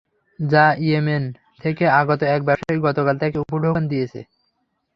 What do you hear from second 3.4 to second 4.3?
উপঢৌকন দিয়েছে।